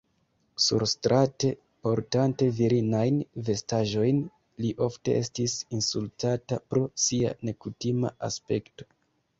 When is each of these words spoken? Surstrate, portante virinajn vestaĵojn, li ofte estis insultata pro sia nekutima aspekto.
Surstrate, 0.67 1.49
portante 1.87 2.47
virinajn 2.61 3.19
vestaĵojn, 3.51 4.25
li 4.65 4.73
ofte 4.89 5.19
estis 5.21 5.59
insultata 5.81 6.61
pro 6.73 6.87
sia 7.07 7.37
nekutima 7.51 8.17
aspekto. 8.33 8.93